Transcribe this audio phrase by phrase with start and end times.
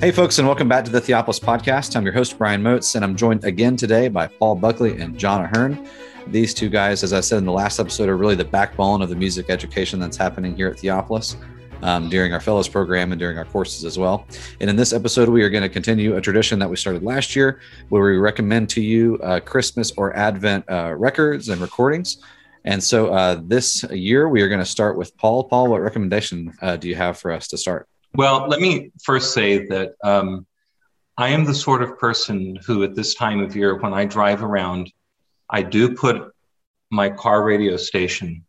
[0.00, 1.96] Hey, folks, and welcome back to the Theopolis Podcast.
[1.96, 5.42] I'm your host, Brian Moats, and I'm joined again today by Paul Buckley and John
[5.42, 5.88] Ahern.
[6.28, 9.08] These two guys, as I said in the last episode, are really the backbone of
[9.08, 11.34] the music education that's happening here at Theopolis
[11.82, 14.24] um, during our fellows program and during our courses as well.
[14.60, 17.34] And in this episode, we are going to continue a tradition that we started last
[17.34, 22.18] year where we recommend to you uh, Christmas or Advent uh, records and recordings.
[22.64, 25.42] And so uh, this year, we are going to start with Paul.
[25.42, 27.88] Paul, what recommendation uh, do you have for us to start?
[28.18, 30.44] Well, let me first say that um,
[31.16, 34.42] I am the sort of person who, at this time of year, when I drive
[34.42, 34.92] around,
[35.48, 36.32] I do put
[36.90, 38.44] my car radio station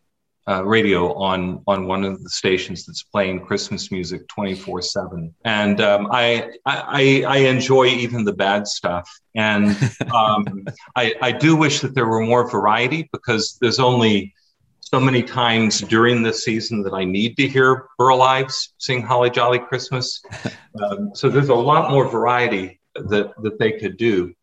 [0.47, 5.79] uh, radio on on one of the stations that's playing Christmas music 24 seven, and
[5.81, 9.77] um, I, I I enjoy even the bad stuff, and
[10.11, 10.65] um,
[10.95, 14.33] I I do wish that there were more variety because there's only
[14.91, 19.29] so many times during the season that I need to hear Burl Ives sing Holly
[19.29, 20.21] Jolly Christmas.
[20.79, 24.35] Um, so there's a lot more variety that, that they could do.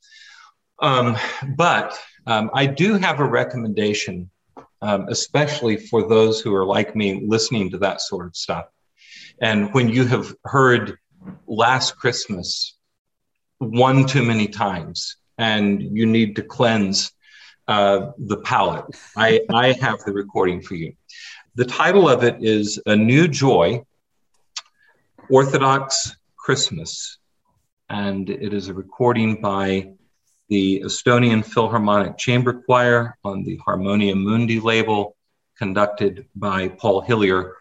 [0.80, 1.16] Um,
[1.56, 4.28] but um, I do have a recommendation,
[4.82, 8.66] um, especially for those who are like me listening to that sort of stuff.
[9.40, 10.98] And when you have heard
[11.46, 12.76] Last Christmas
[13.58, 17.12] one too many times and you need to cleanse
[17.68, 18.86] uh, the palette.
[19.16, 20.94] I, I have the recording for you.
[21.54, 23.84] The title of it is A New Joy
[25.30, 27.18] Orthodox Christmas.
[27.88, 29.90] And it is a recording by
[30.48, 35.16] the Estonian Philharmonic Chamber Choir on the Harmonia Mundi label,
[35.58, 37.54] conducted by Paul Hillier,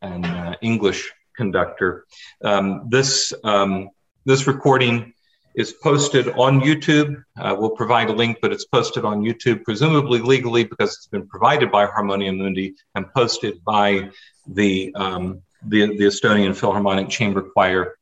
[0.00, 2.04] an uh, English conductor.
[2.42, 3.90] Um, this, um,
[4.24, 5.11] this recording
[5.54, 7.22] is posted on YouTube.
[7.38, 11.26] Uh, we'll provide a link, but it's posted on YouTube, presumably legally because it's been
[11.26, 14.10] provided by Harmonia Mundi and posted by
[14.46, 17.96] the, um, the, the, Estonian Philharmonic Chamber Choir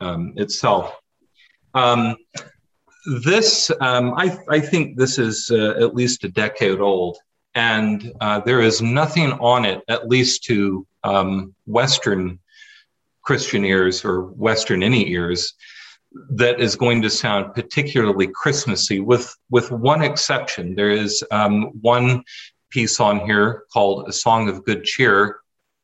[0.00, 0.94] um, itself.
[1.74, 2.16] Um,
[3.24, 7.18] this, um, I, I, think this is uh, at least a decade old,
[7.54, 12.40] and uh, there is nothing on it, at least to um, Western
[13.22, 15.54] Christian ears or Western any ears,
[16.30, 20.74] that is going to sound particularly Christmassy, with with one exception.
[20.74, 22.22] There is um, one
[22.70, 25.38] piece on here called "A Song of Good Cheer,"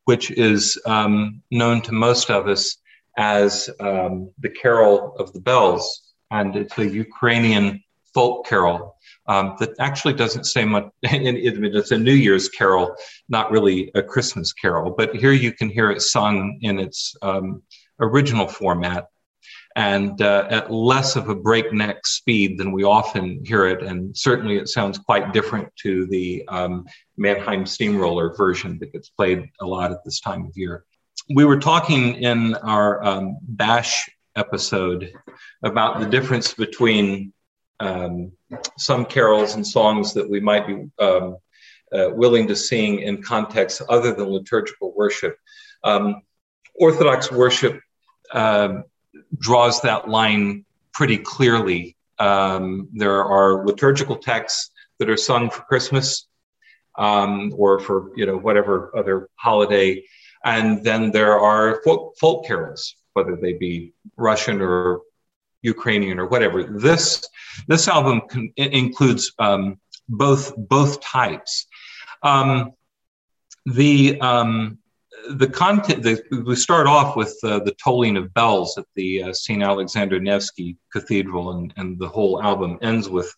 [0.04, 2.76] which is um, known to most of us
[3.16, 7.82] as um, the Carol of the Bells, and it's a Ukrainian
[8.14, 10.88] folk carol um, that actually doesn't say much.
[11.02, 12.94] It's a New Year's carol,
[13.28, 17.62] not really a Christmas carol, but here you can hear it sung in its um,
[18.00, 19.06] original format
[19.76, 23.82] and uh, at less of a breakneck speed than we often hear it.
[23.82, 26.84] And certainly it sounds quite different to the um,
[27.16, 30.84] Mannheim Steamroller version that gets played a lot at this time of year.
[31.34, 35.12] We were talking in our um, Bash episode
[35.62, 37.32] about the difference between
[37.80, 38.32] um,
[38.78, 41.36] some carols and songs that we might be um,
[41.92, 45.36] uh, willing to sing in contexts other than liturgical worship.
[45.84, 46.22] Um,
[46.74, 47.80] Orthodox worship
[48.32, 48.82] uh,
[49.38, 51.96] draws that line pretty clearly.
[52.18, 56.28] Um, there are liturgical texts that are sung for Christmas
[56.96, 60.04] um, or for you know whatever other holiday,
[60.44, 65.00] and then there are folk, folk carols, whether they be Russian or
[65.62, 66.64] Ukrainian or whatever.
[66.64, 67.24] This
[67.68, 69.78] this album con- includes um,
[70.08, 71.66] both both types.
[72.22, 72.72] Um,
[73.64, 74.78] the um,
[75.30, 79.32] the content, the, we start off with uh, the tolling of bells at the uh,
[79.32, 79.62] St.
[79.62, 83.34] Alexander Nevsky Cathedral, and, and the whole album ends with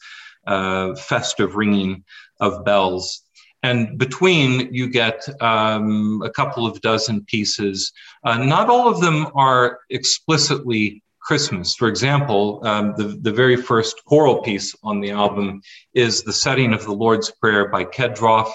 [0.47, 2.05] uh, festive ringing
[2.41, 3.23] of bells.
[3.63, 7.93] And between, you get um, a couple of dozen pieces.
[8.23, 11.75] Uh, not all of them are explicitly Christmas.
[11.75, 15.63] For example, um, the, the very first choral piece on the album
[15.95, 18.53] is the setting of the Lord's Prayer by Kedrov,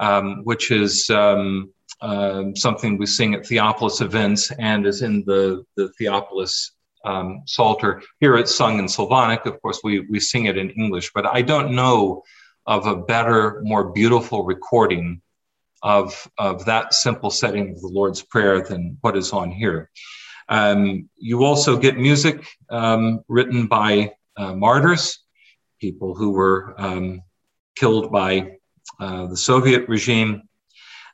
[0.00, 1.72] um, which is um,
[2.02, 6.72] um, something we sing at Theopolis events and is in the, the Theopolis
[7.04, 8.02] um, Psalter.
[8.20, 9.46] Here it's sung in Slavonic.
[9.46, 12.22] Of course, we, we sing it in English, but I don't know
[12.66, 15.22] of a better, more beautiful recording
[15.82, 19.90] of, of that simple setting of the Lord's Prayer than what is on here.
[20.48, 25.20] Um, you also get music um, written by uh, martyrs,
[25.80, 27.22] people who were um,
[27.76, 28.58] killed by
[29.00, 30.42] uh, the Soviet regime.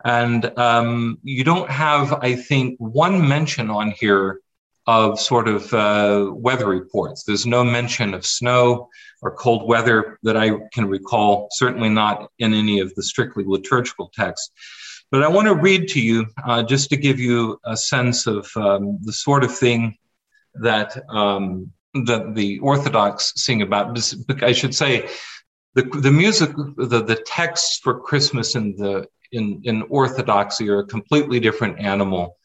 [0.04, 4.40] And um, you don't have, I think, one mention on here
[4.86, 7.24] of sort of uh, weather reports.
[7.24, 8.88] There's no mention of snow
[9.20, 14.10] or cold weather that I can recall, certainly not in any of the strictly liturgical
[14.14, 14.50] texts.
[15.10, 18.50] But I want to read to you uh, just to give you a sense of
[18.56, 19.96] um, the sort of thing
[20.54, 21.70] that um,
[22.06, 23.98] that the Orthodox sing about.
[24.42, 25.08] I should say
[25.74, 30.86] the the music, the the texts for Christmas in the in in Orthodoxy are a
[30.86, 32.36] completely different animal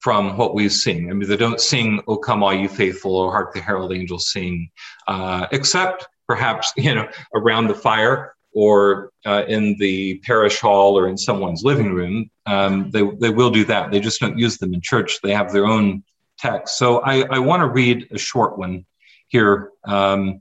[0.00, 1.10] from what we sing.
[1.10, 4.30] I mean, they don't sing "O Come All You Faithful" or "Hark the Herald Angels
[4.30, 4.70] Sing,"
[5.08, 11.08] uh, except perhaps you know around the fire or uh, in the parish hall or
[11.08, 12.30] in someone's living room.
[12.46, 13.90] Um, they they will do that.
[13.90, 15.20] They just don't use them in church.
[15.22, 16.02] They have their own
[16.38, 16.78] text.
[16.78, 18.86] So I, I want to read a short one
[19.28, 19.70] here.
[19.84, 20.40] Um,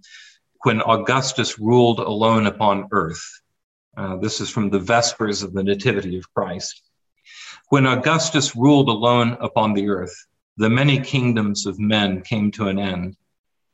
[0.64, 3.24] when Augustus ruled alone upon earth.
[4.00, 6.84] Uh, this is from the Vespers of the Nativity of Christ.
[7.68, 10.16] When Augustus ruled alone upon the earth,
[10.56, 13.18] the many kingdoms of men came to an end.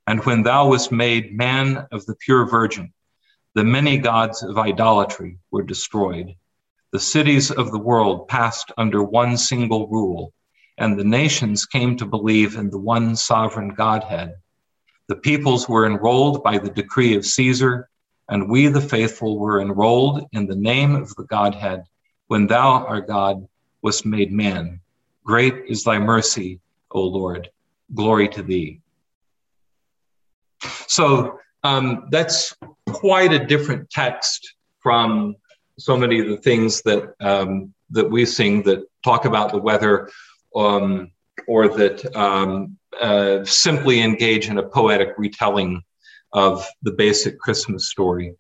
[0.08, 2.92] And when thou wast made man of the pure virgin,
[3.54, 6.34] the many gods of idolatry were destroyed.
[6.92, 10.34] The cities of the world passed under one single rule,
[10.80, 14.34] and the nations came to believe in the one sovereign Godhead
[15.08, 17.90] the peoples were enrolled by the decree of Caesar,
[18.30, 21.84] and we, the faithful, were enrolled in the name of the Godhead
[22.28, 23.48] when thou, our God,
[23.82, 24.80] wast made man.
[25.24, 26.60] Great is thy mercy,
[26.92, 27.50] O Lord.
[27.94, 28.82] Glory to thee.
[30.88, 32.56] So um, that's
[32.90, 35.36] quite a different text from
[35.78, 40.10] so many of the things that um, that we sing that talk about the weather
[40.56, 41.12] um,
[41.48, 45.82] or that um, uh, simply engage in a poetic retelling
[46.36, 48.36] of the basic Christmas story.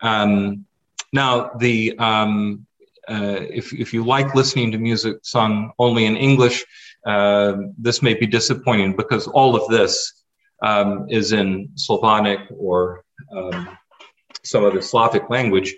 [0.00, 0.64] Um,
[1.12, 2.66] now, the um,
[3.06, 6.64] uh, if, if you like listening to music sung only in English,
[7.06, 10.24] uh, this may be disappointing because all of this
[10.62, 13.04] um, is in Slavonic or
[13.36, 13.76] um,
[14.42, 15.74] some other Slavic language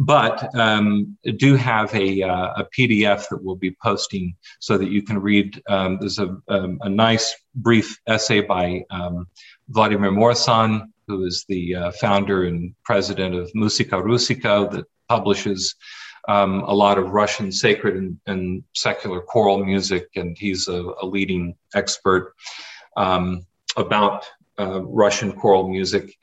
[0.00, 5.02] but um, do have a, uh, a, PDF that we'll be posting so that you
[5.02, 5.60] can read.
[5.66, 8.84] There's a, a, nice brief essay by
[9.68, 15.74] Vladimir Morosan, who is the uh, founder and president of Musica Russica, that publishes
[16.28, 21.06] um, a lot of Russian sacred and, and, secular choral music, and he's a, a
[21.06, 22.34] leading expert
[22.98, 23.46] um,
[23.76, 24.26] about
[24.60, 26.14] uh, Russian choral music.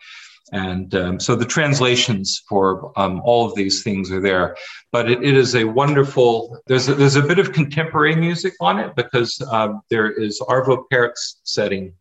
[0.51, 4.55] And um, so the translations for um, all of these things are there.
[4.91, 8.79] But it, it is a wonderful, there's a, there's a bit of contemporary music on
[8.79, 11.93] it because um, there is Arvo Pärt's setting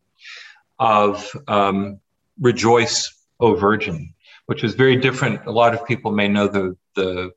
[0.77, 1.99] of um,
[2.39, 4.13] Rejoice, O Virgin,
[4.45, 5.45] which is very different.
[5.45, 7.31] A lot of people may know the, the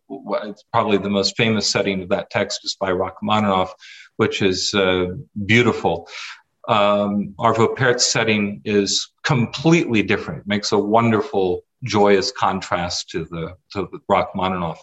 [0.44, 3.72] it's probably the most famous setting of that text is by Rachmaninoff,
[4.16, 5.06] which is uh,
[5.46, 6.08] beautiful
[6.68, 10.46] um, Arvo Pärt's setting is completely different.
[10.46, 14.78] Makes a wonderful, joyous contrast to the to the Rachmaninoff.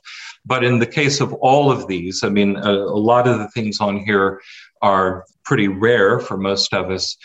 [0.46, 3.50] But in the case of all of these, I mean, a, a lot of the
[3.50, 4.42] things on here
[4.82, 7.16] are pretty rare for most of us.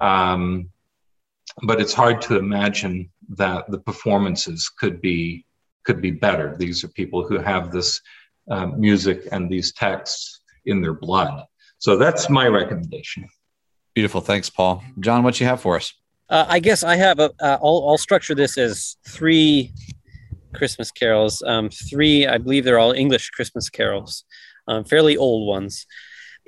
[0.00, 0.70] Um,
[1.62, 5.44] but it's hard to imagine that the performances could be
[5.84, 6.56] could be better.
[6.58, 8.00] These are people who have this
[8.50, 11.44] uh, music and these texts in their blood.
[11.78, 13.28] So that's my recommendation.
[13.94, 14.20] Beautiful.
[14.20, 14.82] Thanks, Paul.
[14.98, 15.94] John, what you have for us?
[16.28, 17.30] Uh, I guess I have a.
[17.40, 19.72] Uh, I'll, I'll structure this as three
[20.54, 21.42] Christmas carols.
[21.46, 24.24] Um, three, I believe they're all English Christmas carols,
[24.66, 25.86] um, fairly old ones,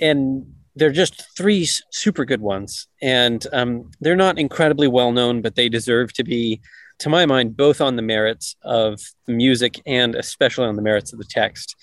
[0.00, 2.86] and they're just three super good ones.
[3.02, 6.60] And um, they're not incredibly well known, but they deserve to be,
[7.00, 11.12] to my mind, both on the merits of the music and especially on the merits
[11.12, 11.76] of the text.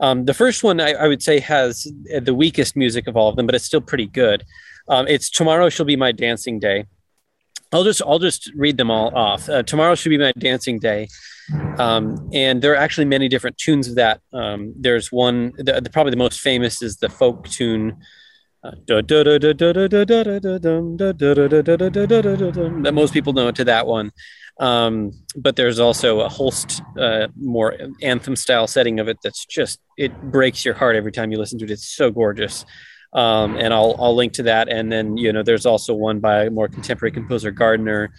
[0.00, 1.90] Um, the first one I, I, would say has
[2.20, 4.44] the weakest music of all of them, but it's still pretty good.
[4.88, 6.86] Um, it's tomorrow shall be my dancing day.
[7.72, 9.48] I'll just I'll just read them all off.
[9.48, 11.08] Uh, tomorrow should be my dancing day,
[11.78, 14.20] um, and there are actually many different tunes of that.
[14.32, 17.98] Um, there's one, the, the, probably the most famous is the folk tune
[22.82, 24.10] that most people know to that one.
[24.60, 29.78] Um, but there's also a Holst uh, more anthem style setting of it that's just
[29.96, 31.70] it breaks your heart every time you listen to it.
[31.70, 32.64] It's so gorgeous
[33.12, 34.68] um, and I'll I'll link to that.
[34.68, 38.12] And then you know, there's also one by a more contemporary composer Gardner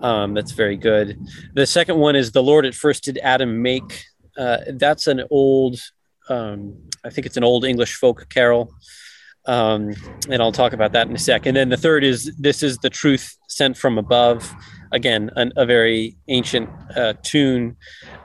[0.00, 1.18] um, that's very good.
[1.54, 4.04] The second one is "The Lord at First Did Adam Make."
[4.38, 5.78] Uh, that's an old,
[6.30, 8.72] um, I think it's an old English folk carol.
[9.46, 9.94] Um,
[10.30, 11.46] and I'll talk about that in a sec.
[11.46, 14.54] And then the third is "This is the Truth Sent from Above."
[14.92, 17.76] Again, an, a very ancient uh, tune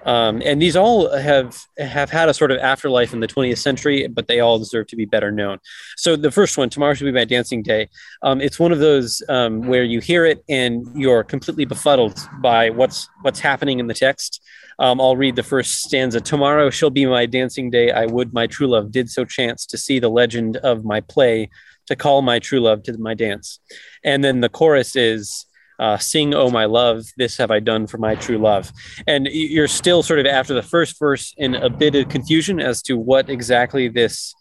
[0.08, 4.08] um, and these all have have had a sort of afterlife in the 20th century,
[4.08, 5.60] but they all deserve to be better known.
[5.98, 7.90] So the first one, tomorrow should be my dancing day.
[8.24, 12.70] Um, it's one of those um, where you hear it and you're completely befuddled by
[12.70, 14.42] what's what's happening in the text.
[14.80, 16.22] Um, I'll read the first stanza.
[16.22, 17.92] Tomorrow shall be my dancing day.
[17.92, 21.50] I would my true love did so chance to see the legend of my play
[21.88, 23.60] to call my true love to my dance.
[24.06, 25.47] And then the chorus is,
[25.80, 28.72] uh, sing oh my love this have i done for my true love.
[29.06, 32.82] And you're still sort of after the first verse in a bit of confusion as
[32.84, 34.34] to what exactly this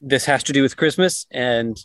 [0.00, 1.26] this has to do with christmas.
[1.30, 1.76] And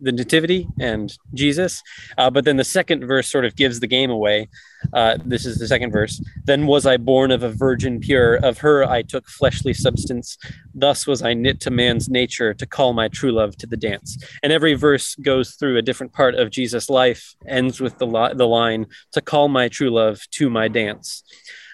[0.00, 1.82] the nativity and Jesus.
[2.18, 4.48] Uh, but then the second verse sort of gives the game away.
[4.92, 6.22] Uh, this is the second verse.
[6.44, 10.38] Then was I born of a virgin pure, of her I took fleshly substance.
[10.74, 14.22] Thus was I knit to man's nature to call my true love to the dance.
[14.42, 18.34] And every verse goes through a different part of Jesus' life, ends with the, li-
[18.34, 21.22] the line to call my true love to my dance.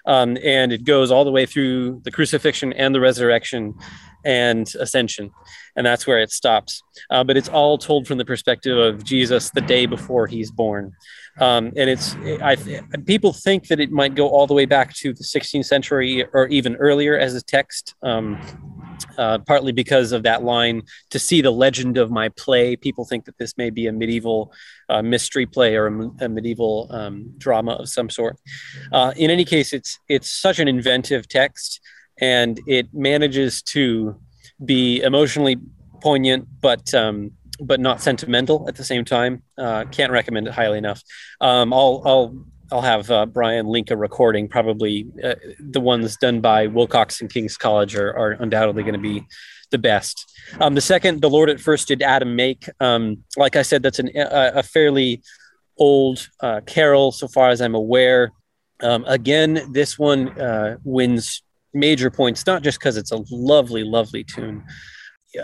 [0.04, 3.75] Um, and it goes all the way through the crucifixion and the resurrection
[4.25, 5.30] and ascension.
[5.76, 6.82] And that's where it stops.
[7.11, 10.92] Uh, but it's all told from the perspective of jesus the day before he's born.
[11.40, 12.56] Um, and it's I,
[13.06, 16.47] people think that it might go all the way back to the 16th century or
[16.49, 17.94] even earlier as a text.
[18.02, 18.38] Um,
[19.19, 23.25] uh, partly because of that line to see the legend of my play people think
[23.25, 24.52] that this may be a medieval
[24.88, 28.38] uh, mystery play or a, a medieval um, drama of some sort
[28.92, 31.81] uh, in any case it's it's such an inventive text
[32.21, 34.16] and it manages to
[34.64, 35.57] be emotionally
[36.00, 39.42] poignant, but um, but not sentimental at the same time.
[39.57, 41.02] Uh, can't recommend it highly enough.
[41.40, 44.49] Um, I'll I'll I'll have uh, Brian link a recording.
[44.49, 48.99] Probably uh, the ones done by Willcocks and King's College are, are undoubtedly going to
[48.99, 49.26] be
[49.71, 50.33] the best.
[50.59, 52.69] Um, the second, the Lord at first did Adam make.
[52.81, 55.23] Um, like I said, that's an, a, a fairly
[55.76, 58.33] old uh, carol, so far as I'm aware.
[58.81, 61.43] Um, again, this one uh, wins
[61.75, 64.64] major points, not just because it's a lovely, lovely tune.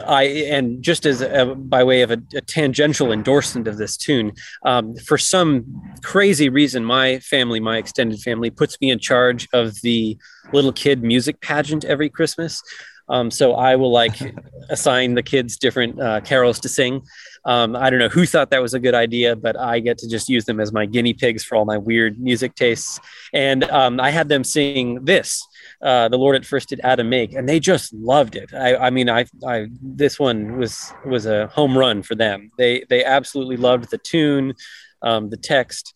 [0.06, 4.32] I and just as a, by way of a, a, tangential endorsement of this tune,
[4.64, 9.80] um, for some crazy reason, my family, my extended family, puts me in charge of
[9.80, 10.18] the
[10.52, 12.62] little kid music pageant every Christmas.
[13.08, 14.16] Um, so I will like
[14.68, 17.02] assign the kids different uh, carols to sing.
[17.46, 20.08] Um, I don't know who thought that was a good idea, but I get to
[20.08, 23.00] just use them as my guinea pigs for all my weird music tastes.
[23.32, 25.46] And um, I had them sing this
[25.80, 28.52] uh, the Lord at first did Adam make, and they just loved it.
[28.52, 32.50] I, I mean, I, I, this one was was a home run for them.
[32.58, 34.54] They they absolutely loved the tune,
[35.02, 35.94] um, the text.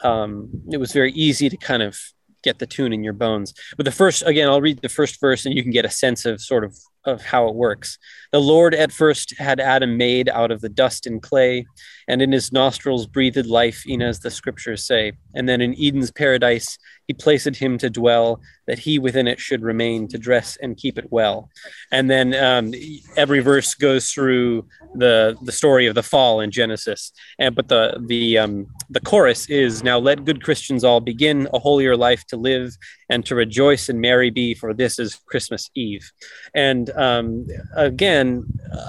[0.00, 1.96] Um, it was very easy to kind of
[2.42, 3.54] get the tune in your bones.
[3.76, 6.24] But the first, again, I'll read the first verse, and you can get a sense
[6.26, 7.98] of sort of of how it works.
[8.32, 11.66] The Lord at first had Adam made out of the dust and clay,
[12.08, 15.12] and in his nostrils breathed life, even as the scriptures say.
[15.34, 19.62] And then in Eden's paradise, he placed him to dwell, that he within it should
[19.62, 21.50] remain to dress and keep it well.
[21.92, 22.72] And then um,
[23.16, 27.12] every verse goes through the the story of the fall in Genesis.
[27.38, 31.58] And but the the um, the chorus is now let good Christians all begin a
[31.58, 32.74] holier life to live
[33.10, 36.10] and to rejoice and merry be, for this is Christmas Eve.
[36.54, 38.44] And um, again,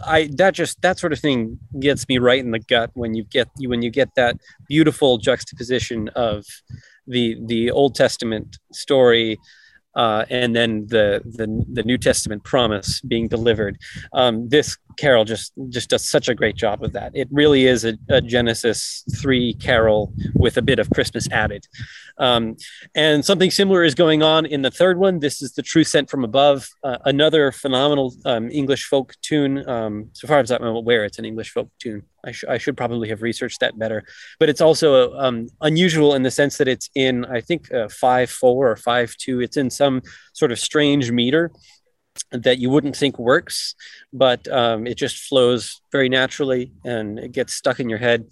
[0.06, 3.24] I that just that sort of thing gets me right in the gut when you
[3.24, 6.46] get when you get that beautiful juxtaposition of
[7.08, 9.38] the the Old Testament story
[9.96, 13.78] uh, and then the, the the New Testament promise being delivered.
[14.14, 17.12] Um, this carol just just does such a great job of that.
[17.14, 21.68] It really is a, a Genesis three carol with a bit of Christmas added.
[22.18, 22.56] Um,
[22.96, 25.20] and something similar is going on in the third one.
[25.20, 29.68] This is the Truth Sent from Above, uh, another phenomenal um, English folk tune.
[29.68, 32.04] Um, so far as I'm aware, it's an English folk tune.
[32.24, 34.04] I, sh- I, should probably have researched that better.
[34.40, 38.30] But it's also um, unusual in the sense that it's in, I think, uh, 5
[38.30, 39.42] 4 or 5 2.
[39.42, 40.02] It's in some
[40.34, 41.52] sort of strange meter
[42.32, 43.76] that you wouldn't think works,
[44.14, 48.26] but um, it just flows very naturally and it gets stuck in your head.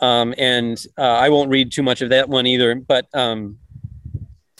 [0.00, 3.58] Um, and uh, I won't read too much of that one either, but um,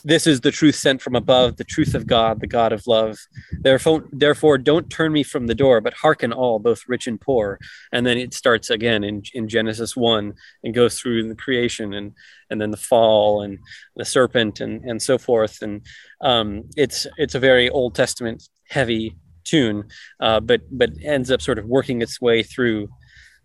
[0.05, 3.19] this is the truth sent from above, the truth of God, the God of love.
[3.61, 7.59] Therefore, therefore, don't turn me from the door, but hearken all, both rich and poor.
[7.91, 12.13] And then it starts again in, in Genesis 1 and goes through the creation and,
[12.51, 13.59] and then the fall and
[13.97, 15.63] the serpent and, and so forth.
[15.63, 15.87] And
[16.21, 19.85] um, it's, it's a very Old Testament heavy tune,
[20.21, 22.89] uh, but, but ends up sort of working its way through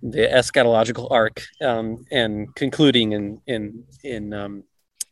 [0.02, 4.64] the eschatological arc um, and concluding in, in, in, um,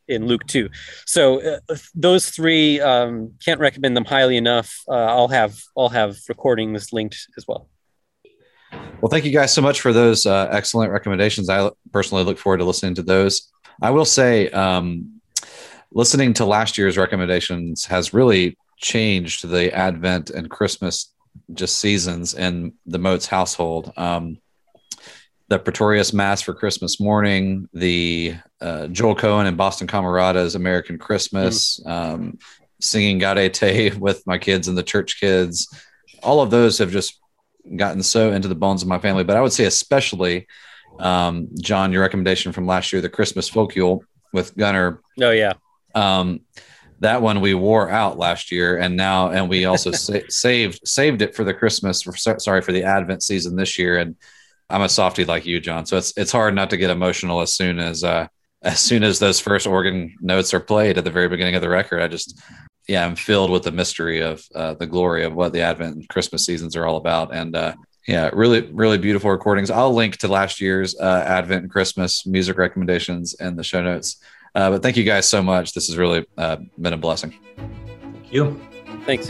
[0.08, 0.70] in Luke 2.
[1.06, 4.74] So uh, those three um, can't recommend them highly enough.
[4.88, 7.70] Uh, I'll have I'll have recordings linked as well.
[9.02, 11.50] Well, thank you guys so much for those uh, excellent recommendations.
[11.50, 13.52] I personally look forward to listening to those.
[13.82, 15.22] I will say, um,
[15.92, 21.14] listening to last year's recommendations has really changed the Advent and Christmas
[21.54, 23.92] just seasons in the Moats household.
[23.98, 24.38] Um,
[25.50, 31.80] the Praetorius Mass for Christmas morning, the uh, Joel Cohen and Boston Camerata's American Christmas,
[31.80, 31.90] mm.
[31.90, 32.40] um,
[32.82, 35.68] singing Gaudete with my kids and the church kids.
[36.22, 37.20] All of those have just
[37.76, 40.48] gotten so into the bones of my family, but I would say especially,
[41.00, 44.02] um, John, your recommendation from last year, the Christmas folkule
[44.34, 45.02] with Gunner.
[45.22, 45.54] Oh yeah.
[45.96, 46.42] Um,
[47.00, 51.22] that one we wore out last year, and now and we also sa- saved saved
[51.22, 52.02] it for the Christmas.
[52.02, 54.16] For, sorry for the Advent season this year, and
[54.70, 55.86] I'm a softy like you, John.
[55.86, 58.28] So it's it's hard not to get emotional as soon as uh,
[58.62, 61.70] as soon as those first organ notes are played at the very beginning of the
[61.70, 62.02] record.
[62.02, 62.42] I just
[62.88, 66.10] yeah, I'm filled with the mystery of uh, the glory of what the Advent and
[66.10, 67.76] Christmas seasons are all about, and uh,
[68.08, 69.70] yeah, really really beautiful recordings.
[69.70, 74.18] I'll link to last year's uh, Advent and Christmas music recommendations in the show notes.
[74.58, 75.74] Uh, but thank you guys so much.
[75.74, 77.32] This has really uh, been a blessing.
[77.56, 78.60] Thank you.
[79.06, 79.28] Thanks.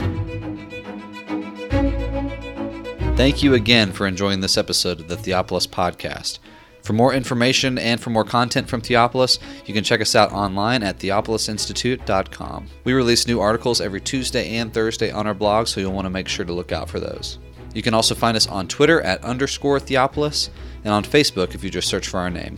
[3.17, 6.39] Thank you again for enjoying this episode of the Theopolis podcast.
[6.81, 10.81] For more information and for more content from Theopolis, you can check us out online
[10.81, 12.67] at theopolisinstitute.com.
[12.86, 16.10] We release new articles every Tuesday and Thursday on our blog, so you'll want to
[16.10, 17.38] make sure to look out for those.
[17.74, 20.51] You can also find us on Twitter at underscore Theopolis
[20.86, 22.57] and on Facebook if you just search for our name.